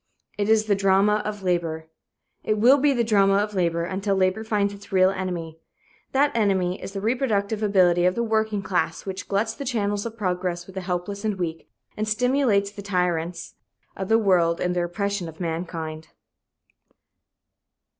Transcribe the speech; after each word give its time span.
It 0.35 0.49
is 0.49 0.65
the 0.65 0.73
drama 0.73 1.21
of 1.25 1.43
labor. 1.43 1.85
It 2.43 2.57
will 2.57 2.79
be 2.79 2.91
the 2.91 3.03
drama 3.03 3.35
of 3.35 3.53
labor 3.53 3.83
until 3.83 4.15
labor 4.15 4.43
finds 4.43 4.73
its 4.73 4.91
real 4.91 5.11
enemy. 5.11 5.59
That 6.11 6.35
enemy 6.35 6.81
is 6.81 6.93
the 6.93 7.01
reproductive 7.01 7.61
ability 7.61 8.05
of 8.07 8.15
the 8.15 8.23
working 8.23 8.63
class 8.63 9.05
which 9.05 9.27
gluts 9.27 9.53
the 9.55 9.63
channels 9.63 10.03
of 10.07 10.17
progress 10.17 10.65
with 10.65 10.73
the 10.73 10.81
helpless 10.81 11.23
and 11.23 11.37
weak, 11.37 11.69
and 11.95 12.07
stimulates 12.07 12.71
the 12.71 12.81
tyrants 12.81 13.53
of 13.95 14.07
the 14.09 14.17
world 14.17 14.59
in 14.59 14.73
their 14.73 14.85
oppression 14.85 15.29
of 15.29 15.39
mankind. 15.39 16.07